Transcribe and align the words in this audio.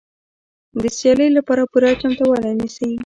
د 0.81 0.83
سیالۍ 0.97 1.29
لپاره 1.37 1.63
پوره 1.71 1.91
چمتووالی 2.01 2.51
نیسي. 2.59 2.89